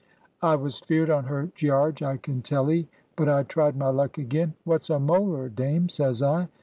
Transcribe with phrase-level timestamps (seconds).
[0.41, 4.17] I was feared on her, Gearge, I can tell 'ee; but I tried my luck
[4.17, 4.55] again.
[4.63, 6.47] 'What's a molar, Dame?' says I.